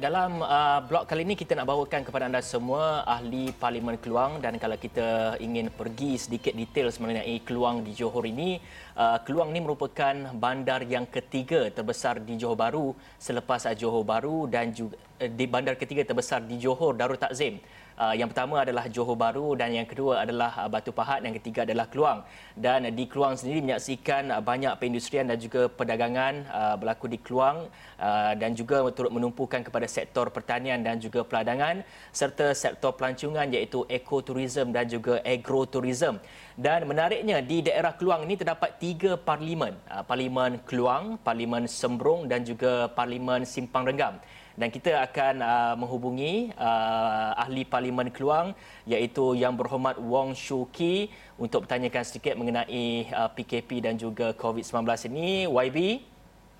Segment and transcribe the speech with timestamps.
[0.00, 4.56] Dalam uh, blog kali ini kita nak bawakan kepada anda semua ahli Parlimen Keluang dan
[4.56, 8.56] kalau kita ingin pergi sedikit detail mengenai Keluang di Johor ini,
[8.96, 14.72] uh, Keluang ini merupakan bandar yang ketiga terbesar di Johor Bahru selepas Johor Bahru dan
[14.72, 17.60] juga uh, di bandar ketiga terbesar di Johor Darul Takzim.
[18.00, 21.68] Uh, yang pertama adalah Johor Bahru dan yang kedua adalah uh, Batu Pahat yang ketiga
[21.68, 22.24] adalah Keluang.
[22.56, 27.20] Dan uh, di Keluang sendiri menyaksikan uh, banyak perindustrian dan juga perdagangan uh, berlaku di
[27.20, 27.68] Keluang
[28.00, 33.84] uh, dan juga turut menumpukan kepada sektor pertanian dan juga peladangan serta sektor pelancongan iaitu
[33.92, 36.16] ekoturism dan juga agroturism.
[36.56, 39.76] Dan menariknya di daerah Keluang ini terdapat tiga parlimen.
[39.92, 44.16] Uh, parlimen Keluang, Parlimen Sembrong dan juga Parlimen Simpang Renggam
[44.58, 48.56] dan kita akan uh, menghubungi uh, ahli Parlimen Keluang
[48.88, 54.86] iaitu Yang Berhormat Wong Shu Ki untuk bertanyakan sedikit mengenai uh, PKP dan juga COVID-19
[55.12, 55.46] ini.
[55.46, 56.02] YB,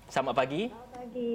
[0.07, 0.61] selamat pagi.
[0.71, 1.33] Selamat pagi.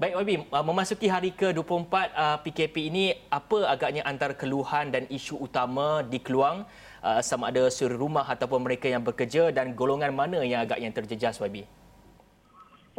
[0.00, 5.40] Baik YB, uh, memasuki hari ke-24 uh, PKP ini, apa agaknya antara keluhan dan isu
[5.40, 6.64] utama di Keluang
[7.04, 11.36] uh, sama ada suri rumah ataupun mereka yang bekerja dan golongan mana yang agaknya terjejas
[11.40, 11.79] YB?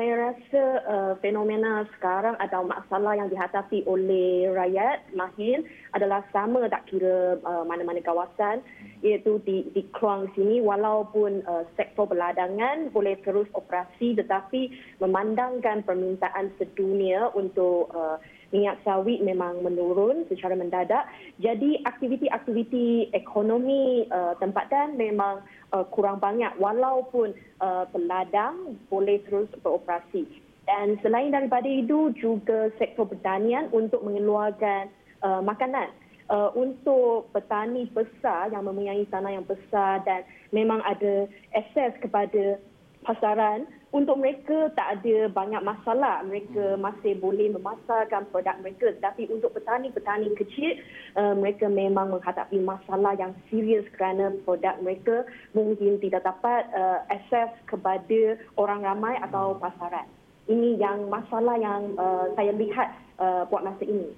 [0.01, 5.61] Saya rasa uh, fenomena sekarang atau masalah yang dihadapi oleh rakyat Mahin
[5.93, 8.65] adalah sama tak kira uh, mana-mana kawasan.
[9.05, 16.49] Iaitu di di Keluang sini walaupun uh, sektor peladangan boleh terus operasi tetapi memandangkan permintaan
[16.57, 18.17] sedunia untuk uh,
[18.49, 21.05] minyak sawit memang menurun secara mendadak.
[21.37, 30.27] Jadi aktiviti-aktiviti ekonomi uh, tempatan memang uh, kurang banyak walaupun uh, peladang boleh terus beroperasi.
[30.69, 34.87] Dan selain daripada itu juga sektor pertanian untuk mengeluarkan
[35.25, 35.89] uh, makanan
[36.31, 40.23] uh, untuk petani besar yang mempunyai tanah yang besar dan
[40.55, 42.61] memang ada akses kepada
[43.01, 46.81] pasaran untuk mereka tak ada banyak masalah mereka hmm.
[46.81, 50.79] masih boleh memasarkan produk mereka tapi untuk petani-petani kecil
[51.19, 57.51] uh, mereka memang menghadapi masalah yang serius kerana produk mereka mungkin tidak dapat uh, akses
[57.67, 59.59] kepada orang ramai atau hmm.
[59.59, 60.07] pasaran
[60.47, 64.09] ini yang masalah yang uh, saya lihat uh, buat masa ini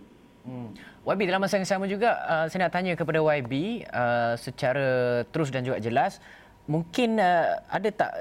[0.43, 0.75] Hmm.
[1.07, 5.47] YB dalam masa yang sama juga uh, saya nak tanya kepada YB uh, secara terus
[5.55, 6.19] dan juga jelas
[6.67, 8.11] mungkin uh, ada tak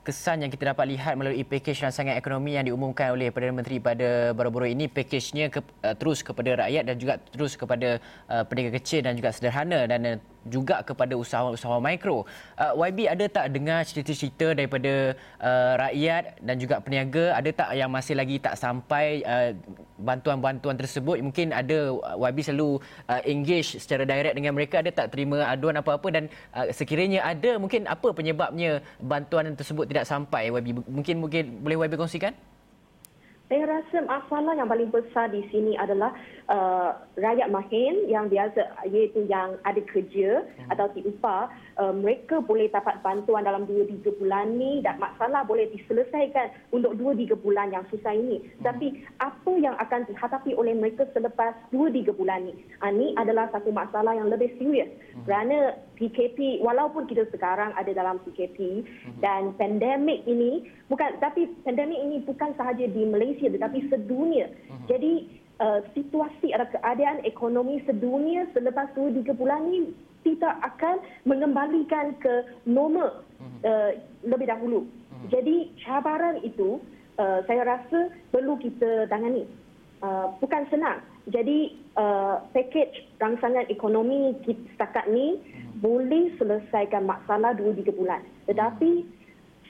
[0.00, 4.32] kesan yang kita dapat lihat melalui pakej rancangan ekonomi yang diumumkan oleh Perdana Menteri pada
[4.32, 8.00] baru-baru ini pakejnya ke, uh, terus kepada rakyat dan juga terus kepada
[8.32, 10.16] uh, peniaga kecil dan juga sederhana dan uh,
[10.48, 12.24] juga kepada usahawan-usahawan mikro.
[12.56, 17.36] Uh, YB ada tak dengar cerita-cerita daripada uh, rakyat dan juga peniaga?
[17.36, 19.52] Ada tak yang masih lagi tak sampai uh,
[20.00, 21.20] bantuan-bantuan tersebut?
[21.20, 22.80] Mungkin ada YB selalu
[23.10, 24.80] uh, engage secara direct dengan mereka.
[24.80, 26.08] Ada tak terima aduan apa-apa?
[26.08, 26.24] Dan
[26.56, 30.48] uh, sekiranya ada mungkin apa penyebabnya bantuan tersebut tidak sampai?
[30.48, 32.32] YB mungkin mungkin boleh YB kongsikan
[33.50, 36.14] saya rasa masalah yang paling besar di sini adalah
[36.46, 40.70] uh, rakyat mahin yang biasa iaitu yang ada kerja hmm.
[40.70, 41.50] atau diupah
[41.82, 47.34] uh, mereka boleh dapat bantuan dalam 2-3 bulan ni dan masalah boleh diselesaikan untuk 2-3
[47.42, 48.38] bulan yang susah ini.
[48.38, 48.70] Hmm.
[48.70, 52.54] Tapi apa yang akan dihadapi oleh mereka selepas 2-3 bulan ni?
[52.54, 54.94] Ini uh, adalah satu masalah yang lebih serius.
[55.10, 55.26] Hmm.
[55.26, 59.20] Kerana PKP walaupun kita sekarang ada dalam PKP hmm.
[59.20, 64.48] dan pandemik ini bukan tapi pandemik ini bukan sahaja di Malaysia tetapi sedunia.
[64.48, 64.88] Uh-huh.
[64.88, 65.28] Jadi
[65.60, 69.92] uh, situasi atau keadaan ekonomi sedunia selepas 2-3 bulan ini
[70.24, 73.24] tidak akan mengembalikan ke normal
[73.64, 73.92] uh,
[74.24, 74.88] lebih dahulu.
[75.28, 76.80] Jadi cabaran itu
[77.20, 79.44] uh, saya rasa perlu kita tangani.
[80.00, 81.04] Uh, bukan senang.
[81.28, 85.59] Jadi uh, package rangsangan ekonomi kita setakat ni hmm.
[85.80, 88.20] Boleh selesaikan masalah 2-3 bulan.
[88.46, 89.04] Tetapi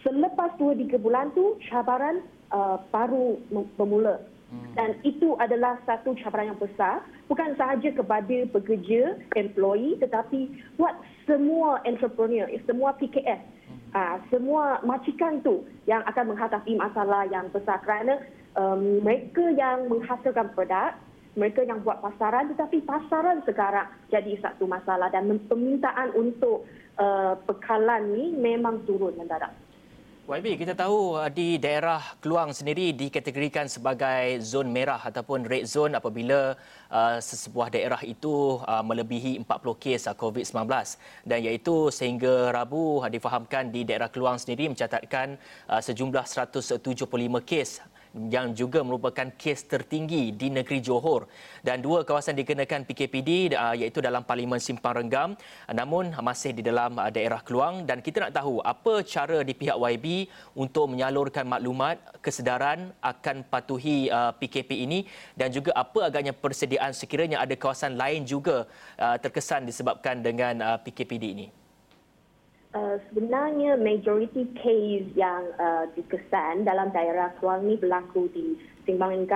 [0.03, 3.39] selepas 2-3 bulan tu cabaran uh, baru
[3.79, 4.19] bermula.
[4.51, 4.75] Hmm.
[4.75, 11.79] Dan itu adalah satu cabaran yang besar, bukan sahaja kepada pekerja, employee, tetapi buat semua
[11.87, 13.79] entrepreneur, semua PKS, hmm.
[13.95, 18.19] uh, semua majikan tu yang akan menghadapi masalah yang besar kerana
[18.59, 20.99] um, mereka yang menghasilkan produk,
[21.39, 26.67] mereka yang buat pasaran, tetapi pasaran sekarang jadi satu masalah dan permintaan untuk
[26.99, 29.55] uh, pekalan ni memang turun mendadak.
[30.31, 35.99] YB, kita tahu uh, di daerah Keluang sendiri dikategorikan sebagai zon merah ataupun red zone
[35.99, 36.55] apabila
[36.87, 40.71] uh, sesebuah daerah itu uh, melebihi 40 kes uh, COVID-19
[41.27, 45.35] dan iaitu sehingga Rabu uh, difahamkan di daerah Keluang sendiri mencatatkan
[45.67, 46.79] uh, sejumlah 175
[47.43, 47.83] kes
[48.31, 51.31] yang juga merupakan kes tertinggi di negeri Johor.
[51.63, 55.39] Dan dua kawasan dikenakan PKPD uh, iaitu dalam Parlimen Simpang Renggam
[55.71, 59.79] namun masih di dalam uh, daerah Keluang dan kita nak tahu apa cara di pihak
[59.79, 60.27] YB
[60.59, 65.07] untuk menyalurkan maklumat kesedaran akan patuhi uh, PKP ini
[65.39, 68.67] dan juga apa agaknya persediaan sekiranya ada kawasan lain juga
[68.99, 71.60] uh, terkesan disebabkan dengan uh, PKPD ini.
[72.71, 78.55] Uh, sebenarnya majority case yang uh, dikesan dalam daerah Keluang ini berlaku di
[78.87, 79.27] Simbang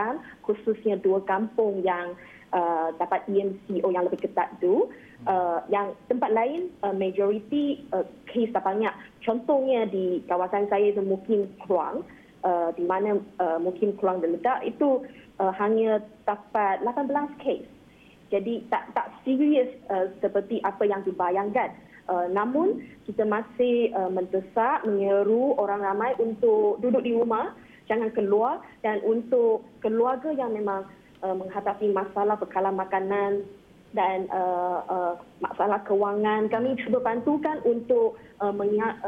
[0.46, 2.14] khususnya dua kampung yang
[2.54, 4.86] uh, dapat EMCO yang lebih ketat tu.
[5.26, 8.94] Uh, yang tempat lain, uh, majority uh, case tak banyak.
[9.26, 12.06] Contohnya di kawasan saya itu mungkin Keluang,
[12.46, 15.02] uh, di mana uh, mungkin Keluang terletak, itu
[15.42, 17.10] uh, hanya dapat 18
[17.42, 17.66] case.
[18.30, 21.74] Jadi tak tak serius uh, seperti apa yang dibayangkan.
[22.04, 27.56] Uh, namun kita masih uh, mendesak menyeru orang ramai untuk duduk di rumah
[27.88, 30.84] jangan keluar dan untuk keluarga yang memang
[31.24, 33.44] uh, menghadapi masalah bekalan makanan
[33.94, 38.50] dan uh, uh, masalah kewangan kami cuba bantukan untuk uh,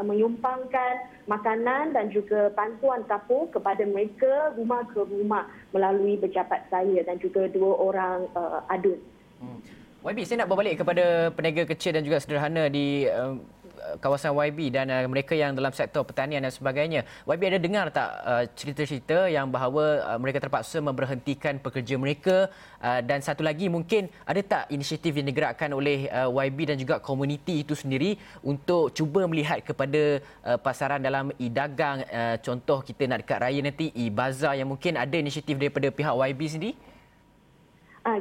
[0.01, 0.93] menyumbangkan
[1.27, 5.45] makanan dan juga bantuan kapur kepada mereka rumah ke rumah
[5.75, 8.97] melalui pejabat saya dan juga dua orang uh, adun.
[9.43, 9.59] Hmm.
[10.07, 13.35] YB, saya nak berbalik kepada peniaga kecil dan juga sederhana di uh,
[13.99, 17.03] kawasan YB dan uh, mereka yang dalam sektor pertanian dan sebagainya.
[17.27, 22.47] YB ada dengar tak uh, cerita-cerita yang bahawa uh, mereka terpaksa memberhentikan pekerja mereka
[22.79, 27.03] uh, dan satu lagi mungkin ada tak inisiatif yang digerakkan oleh uh, YB dan juga
[27.03, 28.15] komuniti itu sendiri
[28.47, 33.91] untuk cuba melihat kepada uh, pasaran dalam e-dagang uh, contoh kita nak dekat raya nanti
[33.91, 36.95] e-bazar yang mungkin ada inisiatif daripada pihak YB sendiri?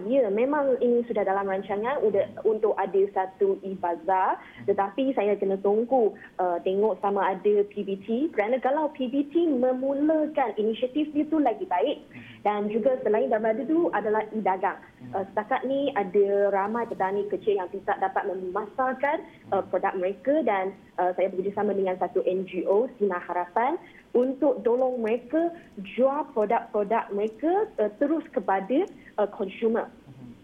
[0.05, 2.05] Ya, memang ini sudah dalam rancangan
[2.45, 4.37] untuk ada satu e-bazar.
[4.69, 11.37] Tetapi saya kena tunggu uh, tengok sama ada PBT kerana kalau PBT memulakan inisiatif itu
[11.41, 12.05] lagi baik
[12.47, 14.79] dan juga selain daripada itu adalah e-dagang.
[15.11, 20.71] Uh, setakat ni ada ramai petani kecil yang tidak dapat memasarkan uh, produk mereka dan
[21.03, 23.75] uh, saya bekerjasama dengan satu NGO, Sinar Harapan
[24.15, 25.51] untuk tolong mereka
[25.99, 28.87] jual produk-produk mereka uh, terus kepada
[29.19, 29.91] uh, consumer.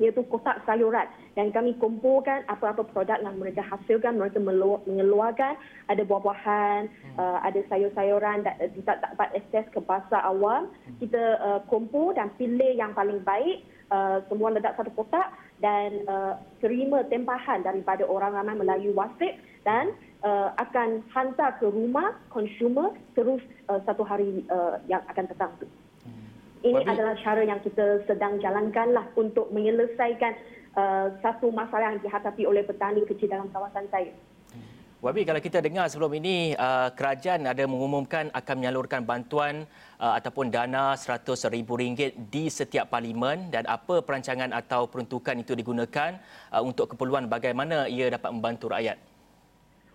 [0.02, 4.36] Iaitu kotak sayuran dan kami kumpulkan apa-apa produk yang mereka hasilkan mereka
[4.84, 5.56] mengeluarkan
[5.88, 7.16] ada buah-buahan hmm.
[7.16, 11.00] uh, ada sayur-sayuran dan uh, tidak dapat akses ke pasar awam hmm.
[11.00, 15.32] kita uh, kumpul dan pilih yang paling baik uh, semua letak satu kotak
[15.62, 19.94] dan uh, terima tempahan daripada orang ramai melalui WhatsApp dan
[20.26, 23.40] uh, akan hantar ke rumah consumer terus
[23.70, 25.66] uh, satu hari uh, yang akan datang tu.
[26.02, 26.26] Hmm.
[26.66, 26.90] Ini Wabi.
[26.90, 30.34] adalah cara yang kita sedang jalankanlah untuk menyelesaikan
[30.76, 34.12] uh, satu masalah yang dihadapi oleh petani kecil dalam kawasan saya.
[35.02, 39.66] Wabi, kalau kita dengar sebelum ini, uh, kerajaan ada mengumumkan akan menyalurkan bantuan
[39.98, 46.22] uh, ataupun dana RM100,000 di setiap parlimen dan apa perancangan atau peruntukan itu digunakan
[46.54, 48.94] uh, untuk keperluan bagaimana ia dapat membantu rakyat?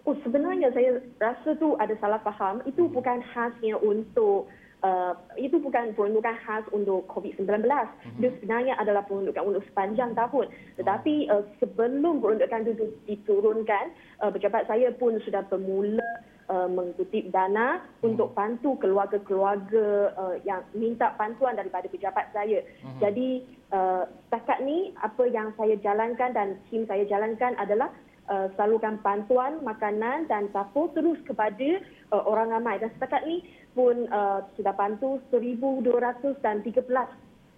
[0.03, 2.59] Oh, sebenarnya saya rasa tu ada salah faham.
[2.67, 7.65] Itu bukan khasnya untuk Uh, itu bukan peruntukan khas untuk COVID-19.
[7.65, 8.21] Mm-hmm.
[8.21, 10.53] Itu sebenarnya adalah peruntukan untuk sepanjang tahun.
[10.77, 13.89] Tetapi uh, sebelum peruntukan itu diturunkan,
[14.21, 16.05] uh, pejabat saya pun sudah bermula
[16.53, 18.05] uh, mengutip dana mm-hmm.
[18.05, 22.61] untuk bantu keluarga-keluarga uh, yang minta bantuan daripada pejabat saya.
[22.61, 22.99] Mm-hmm.
[23.01, 23.29] Jadi
[23.73, 27.89] uh, setakat ni apa yang saya jalankan dan tim saya jalankan adalah
[28.29, 31.81] uh, salurkan bantuan makanan dan sapu terus kepada
[32.13, 32.79] uh, orang ramai.
[32.79, 33.43] Dan setakat ni
[33.77, 36.41] pun uh, sudah bantu 1,213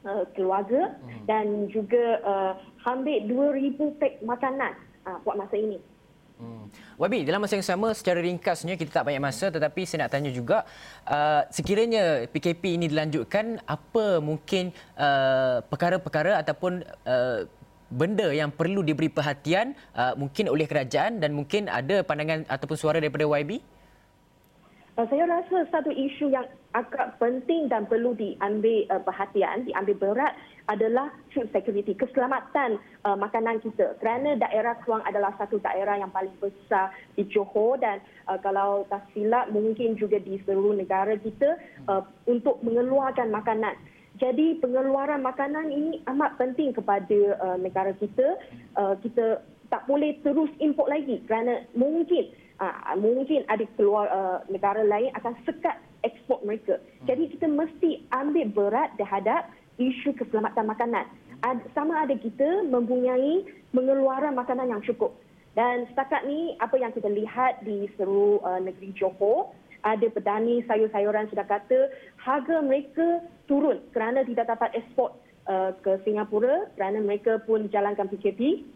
[0.03, 1.23] uh, keluarga hmm.
[1.23, 4.75] dan juga uh, hampir 2,000 pek makanan
[5.07, 5.79] uh, buat masa ini.
[6.39, 6.71] Hmm.
[6.95, 10.31] Wabi, dalam masa yang sama secara ringkasnya kita tak banyak masa tetapi saya nak tanya
[10.31, 10.63] juga
[11.03, 17.43] uh, sekiranya PKP ini dilanjutkan apa mungkin uh, perkara-perkara ataupun uh,
[17.91, 23.03] benda yang perlu diberi perhatian uh, mungkin oleh kerajaan dan mungkin ada pandangan ataupun suara
[23.03, 23.59] daripada YB?
[24.99, 26.43] Uh, saya rasa satu isu yang
[26.75, 30.35] agak penting dan perlu diambil uh, perhatian, diambil berat
[30.67, 32.75] adalah food security, keselamatan
[33.07, 33.95] uh, makanan kita.
[34.03, 39.07] Kerana daerah Keluang adalah satu daerah yang paling besar di Johor dan uh, kalau tak
[39.15, 41.55] silap mungkin juga di seluruh negara kita
[41.87, 43.79] uh, untuk mengeluarkan makanan.
[44.19, 48.35] Jadi pengeluaran makanan ini amat penting kepada uh, negara kita.
[48.75, 49.39] Uh, kita
[49.71, 55.33] tak boleh terus import lagi kerana mungkin uh, mungkin ada keluar uh, negara lain akan
[55.47, 56.79] sekat ekspor mereka.
[56.79, 57.07] Hmm.
[57.07, 59.47] Jadi kita mesti ambil berat terhadap
[59.79, 61.05] isu keselamatan makanan.
[61.39, 65.15] Ad, sama ada kita mempunyai pengeluaran makanan yang cukup.
[65.55, 69.51] Dan setakat ni apa yang kita lihat di seluruh uh, negeri Johor
[69.83, 71.87] ada petani sayur-sayuran sudah kata
[72.19, 75.15] harga mereka turun kerana tidak dapat ekspor
[75.47, 78.67] uh, ke Singapura kerana mereka pun jalankan PKP.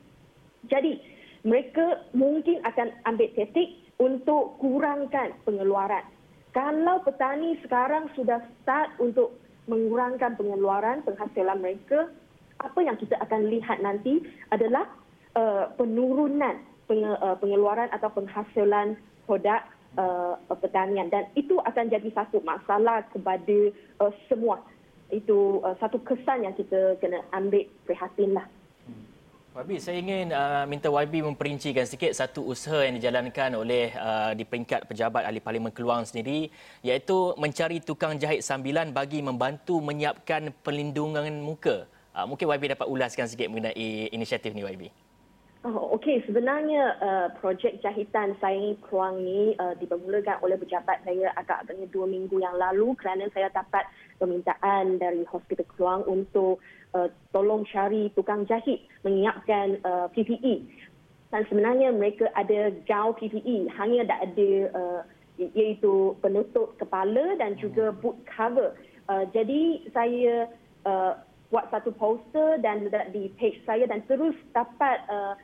[0.72, 1.04] Jadi
[1.44, 6.04] mereka mungkin akan ambil taktik untuk kurangkan pengeluaran.
[6.56, 9.36] Kalau petani sekarang sudah start untuk
[9.68, 12.12] mengurangkan pengeluaran penghasilan mereka,
[12.62, 14.88] apa yang kita akan lihat nanti adalah
[15.36, 18.96] uh, penurunan uh, pengeluaran atau penghasilan
[19.26, 19.66] produk
[19.98, 23.72] uh, pertanian dan itu akan jadi satu masalah kepada
[24.04, 24.62] uh, semua.
[25.10, 28.46] Itu uh, satu kesan yang kita kena ambil prihatinlah.
[29.54, 34.50] YB, saya ingin uh, minta YB memperincikan sikit satu usaha yang dijalankan oleh uh, di
[34.50, 36.50] peringkat pejabat ahli Parlimen Keluang sendiri
[36.82, 41.86] iaitu mencari tukang jahit sambilan bagi membantu menyiapkan pelindungan muka.
[42.18, 44.90] Uh, mungkin YB dapat ulaskan sikit mengenai inisiatif ni YB.
[45.64, 51.88] Oh, Okey, sebenarnya uh, projek jahitan saya Keluang ni uh, dipermulakan oleh pejabat saya agak-agaknya
[51.88, 53.88] dua minggu yang lalu kerana saya dapat
[54.20, 56.60] permintaan dari Hospital Keluang untuk
[56.92, 60.68] uh, tolong cari tukang jahit menyiapkan uh, PPE.
[61.32, 65.02] Dan sebenarnya mereka ada gaun PPE, hanya tak ada uh,
[65.40, 68.04] iaitu penutup kepala dan juga hmm.
[68.04, 68.76] boot cover.
[69.08, 70.52] Uh, jadi saya
[70.84, 71.24] uh,
[71.56, 75.40] buat satu poster dan di page saya dan terus dapat uh,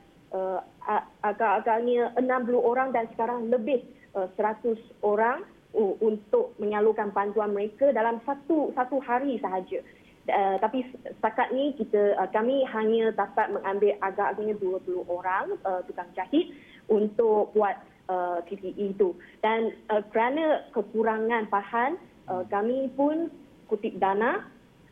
[1.30, 2.26] agak-agaknya 60
[2.58, 3.86] orang dan sekarang lebih
[4.18, 5.46] uh, 100 orang
[5.78, 9.82] uh, untuk menyalurkan bantuan mereka dalam satu satu hari sahaja.
[10.30, 10.86] Uh, tapi
[11.18, 16.54] setakat ni kita uh, kami hanya dapat mengambil agak-agaknya 20 orang uh, tukang jahit
[16.86, 21.98] untuk buat uh, itu dan uh, kerana kekurangan bahan
[22.30, 23.30] uh, kami pun
[23.70, 24.46] kutip dana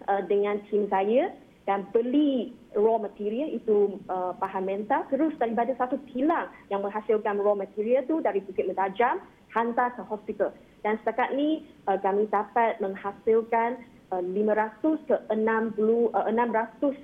[0.05, 1.33] uh, dengan tim saya
[1.67, 5.03] dan beli raw material itu uh, bahan mentah.
[5.11, 9.19] Terus daripada satu kilang yang menghasilkan raw material itu dari Bukit Mentajam
[9.51, 10.55] hantar ke hospital.
[10.81, 16.95] Dan setakat ni uh, kami dapat menghasilkan 500 ke 60 uh, 600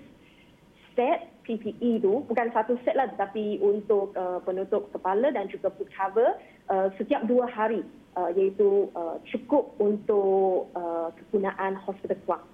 [0.95, 5.91] set PPE itu bukan satu set lah tetapi untuk uh, penutup kepala dan juga book
[5.91, 6.39] cover
[6.71, 7.83] uh, setiap dua hari
[8.15, 12.52] uh, iaitu uh, cukup untuk uh, kegunaan hospital Kelang.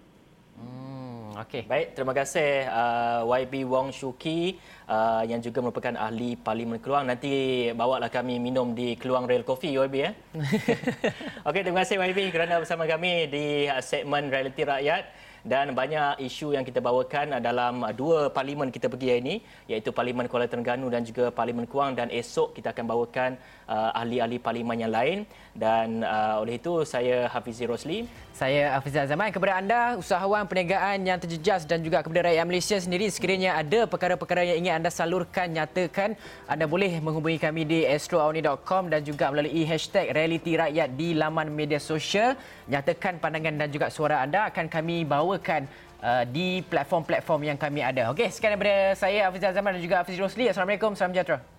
[1.39, 1.95] Okey, baik.
[1.95, 4.59] Terima kasih uh, YB Wong Shuki
[4.91, 7.07] uh, yang juga merupakan ahli Parlimen Keluang.
[7.07, 7.31] Nanti
[7.71, 10.11] bawalah kami minum di Keluang Rail Coffee, YB ya.
[11.47, 15.03] Okey, terima kasih YB kerana bersama kami di segmen Realiti Rakyat
[15.43, 19.35] dan banyak isu yang kita bawakan dalam dua parlimen kita pergi hari ini
[19.71, 21.95] iaitu Parlimen Kuala Terengganu dan juga Parlimen Kuang.
[21.95, 23.29] Dan esok kita akan bawakan
[23.69, 25.17] uh, ahli-ahli parlimen yang lain.
[25.55, 28.07] Dan uh, oleh itu saya Hafizi Rosli.
[28.39, 33.11] Saya Hafizah Zaman kepada anda usahawan perniagaan yang terjejas dan juga kepada rakyat Malaysia sendiri
[33.11, 36.15] sekiranya ada perkara-perkara yang ingin anda salurkan nyatakan
[36.47, 41.83] anda boleh menghubungi kami di astroauni.com dan juga melalui hashtag realiti rakyat di laman media
[41.83, 42.39] sosial.
[42.71, 45.69] Nyatakan pandangan dan juga suara anda akan kami bawa bawakan
[46.01, 48.09] uh, di platform-platform yang kami ada.
[48.09, 50.49] Okey, sekian daripada saya Hafiz Zaman dan juga Hafiz Rosli.
[50.49, 51.58] Assalamualaikum, salam sejahtera.